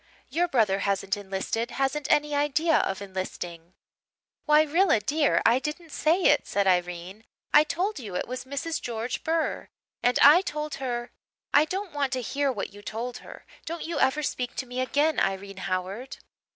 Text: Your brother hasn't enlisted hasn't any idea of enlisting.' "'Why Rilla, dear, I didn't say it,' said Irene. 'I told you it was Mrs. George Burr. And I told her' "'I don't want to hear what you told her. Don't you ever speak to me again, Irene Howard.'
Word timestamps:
Your 0.29 0.47
brother 0.47 0.79
hasn't 0.79 1.15
enlisted 1.15 1.69
hasn't 1.69 2.11
any 2.11 2.33
idea 2.33 2.77
of 2.77 3.03
enlisting.' 3.03 3.75
"'Why 4.45 4.63
Rilla, 4.63 4.99
dear, 4.99 5.43
I 5.45 5.59
didn't 5.59 5.91
say 5.91 6.23
it,' 6.23 6.47
said 6.47 6.65
Irene. 6.65 7.23
'I 7.53 7.63
told 7.65 7.99
you 7.99 8.15
it 8.15 8.27
was 8.27 8.43
Mrs. 8.43 8.81
George 8.81 9.23
Burr. 9.23 9.69
And 10.01 10.17
I 10.23 10.41
told 10.41 10.73
her' 10.81 11.11
"'I 11.53 11.65
don't 11.65 11.93
want 11.93 12.13
to 12.13 12.21
hear 12.23 12.51
what 12.51 12.73
you 12.73 12.81
told 12.81 13.19
her. 13.19 13.45
Don't 13.67 13.85
you 13.85 13.99
ever 13.99 14.23
speak 14.23 14.55
to 14.55 14.65
me 14.65 14.79
again, 14.81 15.19
Irene 15.19 15.57
Howard.' 15.69 16.17